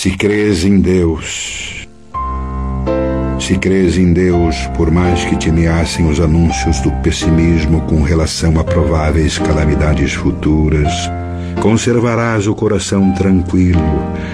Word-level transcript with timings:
Se 0.00 0.10
crês 0.10 0.64
em 0.64 0.78
Deus, 0.78 1.88
se 3.40 3.58
crês 3.58 3.98
em 3.98 4.12
Deus, 4.12 4.54
por 4.76 4.92
mais 4.92 5.24
que 5.24 5.34
te 5.34 5.50
ameacem 5.50 6.08
os 6.08 6.20
anúncios 6.20 6.80
do 6.82 6.92
pessimismo 7.02 7.80
com 7.80 8.00
relação 8.02 8.60
a 8.60 8.62
prováveis 8.62 9.38
calamidades 9.38 10.12
futuras, 10.14 10.92
conservarás 11.60 12.46
o 12.46 12.54
coração 12.54 13.12
tranquilo, 13.14 13.82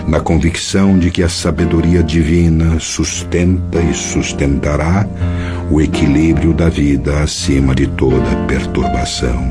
na 0.07 0.21
convicção 0.21 0.99
de 0.99 1.11
que 1.11 1.23
a 1.23 1.31
sabedoria 1.31 2.03
divina 2.03 2.79
sustenta 2.79 3.81
e 3.81 3.95
sustentará 3.95 5.09
o 5.71 5.81
equilíbrio 5.81 6.53
da 6.53 6.69
vida 6.69 7.23
acima 7.23 7.75
de 7.75 7.87
toda 7.87 8.37
perturbação. 8.47 9.51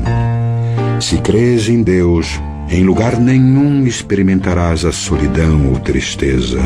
Se 1.00 1.18
crês 1.18 1.68
em 1.68 1.82
Deus, 1.82 2.40
em 2.68 2.82
lugar 2.82 3.18
nenhum 3.20 3.86
experimentarás 3.86 4.84
a 4.84 4.92
solidão 4.92 5.68
ou 5.70 5.78
tristeza, 5.78 6.60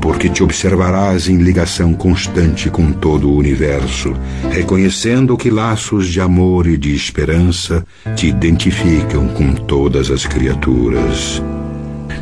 porque 0.00 0.28
te 0.28 0.42
observarás 0.42 1.28
em 1.28 1.36
ligação 1.36 1.94
constante 1.94 2.68
com 2.70 2.92
todo 2.92 3.30
o 3.30 3.36
universo, 3.36 4.14
reconhecendo 4.50 5.36
que 5.36 5.50
laços 5.50 6.08
de 6.08 6.20
amor 6.20 6.66
e 6.66 6.76
de 6.76 6.94
esperança 6.94 7.84
te 8.16 8.26
identificam 8.26 9.28
com 9.28 9.52
todas 9.52 10.10
as 10.10 10.26
criaturas. 10.26 11.42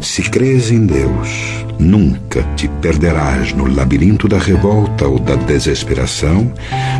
Se 0.00 0.22
crês 0.22 0.70
em 0.70 0.86
Deus, 0.86 1.64
nunca 1.78 2.42
te 2.56 2.68
perderás 2.68 3.52
no 3.52 3.66
labirinto 3.66 4.28
da 4.28 4.38
revolta 4.38 5.06
ou 5.06 5.18
da 5.18 5.34
desesperação, 5.34 6.52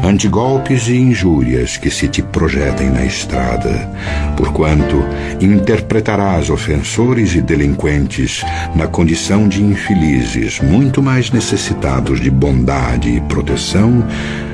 ante 0.05 0.29
golpes 0.29 0.89
e 0.89 0.97
injúrias 0.97 1.77
que 1.77 1.91
se 1.91 2.09
te 2.09 2.23
projetem 2.23 2.91
na 2.91 3.05
estrada, 3.05 3.91
porquanto 4.37 5.03
interpretarás 5.41 6.51
ofensores 6.51 7.35
e 7.35 7.41
delinquentes 7.41 8.43
na 8.75 8.87
condição 8.87 9.49
de 9.49 9.63
infelizes, 9.63 10.61
muito 10.61 11.03
mais 11.03 11.31
necessitados 11.31 12.21
de 12.21 12.31
bondade 12.31 13.09
e 13.09 13.21
proteção 13.23 14.05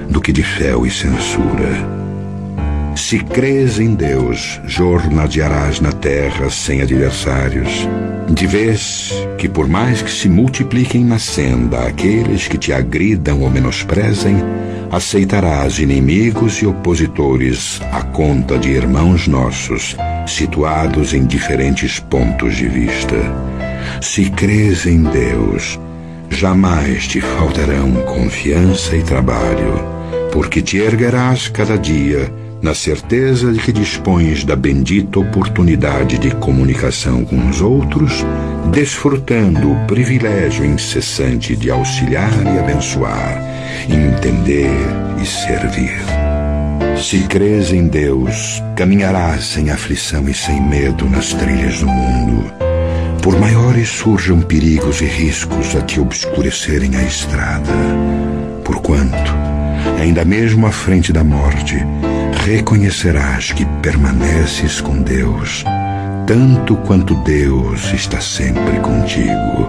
do 0.08 0.20
que 0.20 0.32
de 0.32 0.42
fé 0.42 0.72
e 0.84 0.90
censura. 0.90 2.05
Se 2.96 3.18
crês 3.18 3.78
em 3.78 3.94
Deus, 3.94 4.58
jornadearás 4.64 5.80
na 5.80 5.92
terra 5.92 6.48
sem 6.48 6.80
adversários. 6.80 7.86
De 8.30 8.46
vez 8.46 9.12
que, 9.36 9.50
por 9.50 9.68
mais 9.68 10.00
que 10.00 10.10
se 10.10 10.30
multipliquem 10.30 11.04
na 11.04 11.18
senda 11.18 11.86
aqueles 11.86 12.48
que 12.48 12.56
te 12.56 12.72
agridam 12.72 13.42
ou 13.42 13.50
menosprezem, 13.50 14.36
aceitarás 14.90 15.78
inimigos 15.78 16.62
e 16.62 16.66
opositores 16.66 17.80
à 17.92 18.02
conta 18.02 18.58
de 18.58 18.70
irmãos 18.70 19.28
nossos, 19.28 19.94
situados 20.26 21.12
em 21.12 21.26
diferentes 21.26 22.00
pontos 22.00 22.56
de 22.56 22.66
vista. 22.66 23.16
Se 24.00 24.30
crês 24.30 24.86
em 24.86 25.02
Deus, 25.02 25.78
jamais 26.30 27.06
te 27.06 27.20
faltarão 27.20 27.92
confiança 28.06 28.96
e 28.96 29.02
trabalho, 29.02 29.84
porque 30.32 30.62
te 30.62 30.78
erguerás 30.78 31.48
cada 31.48 31.76
dia 31.76 32.32
na 32.66 32.74
certeza 32.74 33.52
de 33.52 33.60
que 33.60 33.70
dispões 33.70 34.42
da 34.42 34.56
bendita 34.56 35.20
oportunidade 35.20 36.18
de 36.18 36.32
comunicação 36.32 37.24
com 37.24 37.48
os 37.48 37.60
outros, 37.60 38.24
desfrutando 38.72 39.70
o 39.70 39.86
privilégio 39.86 40.64
incessante 40.64 41.54
de 41.54 41.70
auxiliar 41.70 42.32
e 42.44 42.58
abençoar, 42.58 43.40
entender 43.88 44.74
e 45.22 45.24
servir. 45.24 46.00
Se 47.00 47.20
crês 47.28 47.72
em 47.72 47.86
Deus, 47.86 48.60
caminharás 48.74 49.44
sem 49.44 49.70
aflição 49.70 50.28
e 50.28 50.34
sem 50.34 50.60
medo 50.60 51.08
nas 51.08 51.32
trilhas 51.34 51.78
do 51.78 51.86
mundo. 51.86 52.52
Por 53.22 53.38
maiores 53.38 53.90
surjam 53.90 54.40
perigos 54.40 55.00
e 55.00 55.04
riscos 55.04 55.76
a 55.76 55.82
te 55.82 56.00
obscurecerem 56.00 56.96
a 56.96 57.02
estrada. 57.04 57.72
Porquanto, 58.64 59.32
ainda 60.00 60.24
mesmo 60.24 60.66
à 60.66 60.72
frente 60.72 61.12
da 61.12 61.22
morte, 61.22 61.76
reconhecerás 62.46 63.50
que 63.50 63.66
permaneces 63.82 64.80
com 64.80 65.02
Deus, 65.02 65.64
tanto 66.28 66.76
quanto 66.76 67.16
Deus 67.24 67.92
está 67.92 68.20
sempre 68.20 68.78
contigo, 68.78 69.68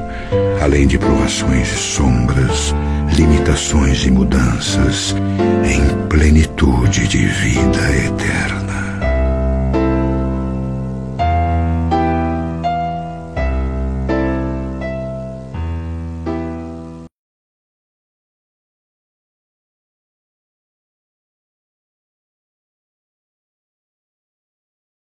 além 0.62 0.86
de 0.86 1.00
provações 1.00 1.74
e 1.74 1.76
sombras, 1.76 2.76
limitações 3.16 4.06
e 4.06 4.12
mudanças, 4.12 5.16
em 5.66 6.08
plenitude 6.08 7.08
de 7.08 7.26
vida 7.26 7.96
eterna. 8.06 8.57